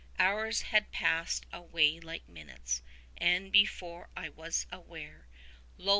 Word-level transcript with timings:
Hours 0.17 0.63
had 0.63 0.91
passed 0.91 1.45
away 1.53 1.99
like 1.99 2.27
minutes; 2.27 2.81
and, 3.17 3.51
before 3.51 4.09
I 4.17 4.29
was 4.29 4.65
aware, 4.71 5.27
Lo! 5.77 5.89